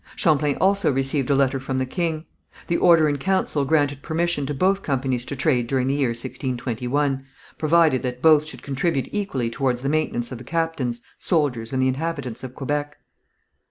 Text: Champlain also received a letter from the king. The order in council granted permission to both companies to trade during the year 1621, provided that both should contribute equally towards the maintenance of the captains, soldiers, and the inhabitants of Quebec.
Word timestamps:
Champlain 0.15 0.57
also 0.59 0.91
received 0.91 1.29
a 1.29 1.35
letter 1.35 1.59
from 1.59 1.77
the 1.77 1.85
king. 1.85 2.25
The 2.65 2.77
order 2.77 3.07
in 3.07 3.19
council 3.19 3.65
granted 3.65 4.01
permission 4.01 4.47
to 4.47 4.53
both 4.55 4.81
companies 4.81 5.25
to 5.25 5.35
trade 5.35 5.67
during 5.67 5.85
the 5.85 5.93
year 5.93 6.09
1621, 6.09 7.23
provided 7.59 8.01
that 8.01 8.19
both 8.19 8.47
should 8.47 8.63
contribute 8.63 9.09
equally 9.11 9.51
towards 9.51 9.83
the 9.83 9.89
maintenance 9.89 10.31
of 10.31 10.39
the 10.39 10.43
captains, 10.43 11.01
soldiers, 11.19 11.71
and 11.71 11.83
the 11.83 11.87
inhabitants 11.87 12.43
of 12.43 12.55
Quebec. 12.55 12.97